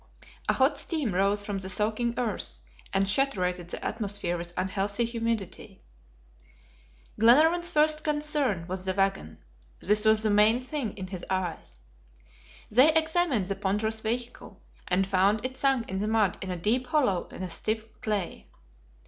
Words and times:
A 0.49 0.53
hot 0.53 0.79
steam 0.79 1.13
rose 1.13 1.45
from 1.45 1.59
the 1.59 1.69
soaking 1.69 2.15
earth, 2.17 2.59
and 2.91 3.07
saturated 3.07 3.69
the 3.69 3.85
atmosphere 3.85 4.35
with 4.35 4.51
unhealthy 4.57 5.05
humidity. 5.05 5.79
Glenarvan's 7.19 7.69
first 7.69 8.03
concern 8.03 8.65
was 8.67 8.83
the 8.83 8.95
wagon; 8.95 9.37
this 9.79 10.03
was 10.03 10.23
the 10.23 10.31
main 10.31 10.59
thing 10.63 10.93
in 10.97 11.05
his 11.05 11.23
eyes. 11.29 11.81
They 12.71 12.91
examined 12.95 13.45
the 13.45 13.55
ponderous 13.55 14.01
vehicle, 14.01 14.59
and 14.87 15.05
found 15.05 15.45
it 15.45 15.55
sunk 15.55 15.87
in 15.87 15.99
the 15.99 16.07
mud 16.07 16.35
in 16.41 16.49
a 16.49 16.57
deep 16.57 16.87
hollow 16.87 17.27
in 17.27 17.41
the 17.41 17.49
stiff 17.51 17.85
clay. 18.01 18.47